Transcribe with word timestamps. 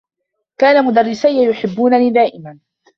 كان 0.57 0.85
مدرّسيّ 0.85 1.45
يحبّونني 1.45 2.09
دائما. 2.09 2.59